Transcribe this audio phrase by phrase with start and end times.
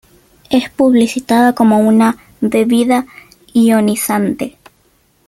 [0.49, 3.05] Es publicitada como una "bebida
[3.53, 4.57] ionizante".